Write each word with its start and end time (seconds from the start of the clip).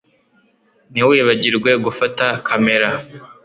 Ntiwibagirwe 0.91 1.71
gufata 1.85 2.25
kamera 2.47 2.89